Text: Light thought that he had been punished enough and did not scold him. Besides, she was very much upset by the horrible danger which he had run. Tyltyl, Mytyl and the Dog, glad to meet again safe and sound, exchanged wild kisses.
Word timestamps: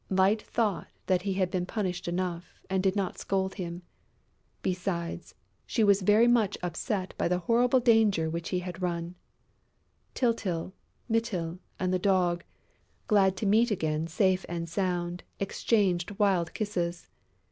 Light 0.09 0.41
thought 0.41 0.87
that 1.05 1.21
he 1.21 1.33
had 1.35 1.51
been 1.51 1.67
punished 1.67 2.07
enough 2.07 2.59
and 2.71 2.81
did 2.81 2.95
not 2.95 3.19
scold 3.19 3.53
him. 3.53 3.83
Besides, 4.63 5.35
she 5.67 5.83
was 5.83 6.01
very 6.01 6.27
much 6.27 6.57
upset 6.63 7.13
by 7.19 7.27
the 7.27 7.37
horrible 7.37 7.79
danger 7.79 8.27
which 8.27 8.49
he 8.49 8.61
had 8.61 8.81
run. 8.81 9.13
Tyltyl, 10.15 10.73
Mytyl 11.07 11.59
and 11.79 11.93
the 11.93 11.99
Dog, 11.99 12.43
glad 13.05 13.37
to 13.37 13.45
meet 13.45 13.69
again 13.69 14.07
safe 14.07 14.43
and 14.49 14.67
sound, 14.67 15.21
exchanged 15.39 16.09
wild 16.17 16.55
kisses. 16.55 17.07